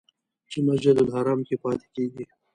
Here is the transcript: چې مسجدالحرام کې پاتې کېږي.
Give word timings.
چې 0.49 0.57
مسجدالحرام 0.67 1.39
کې 1.47 1.55
پاتې 1.63 1.87
کېږي. 1.95 2.23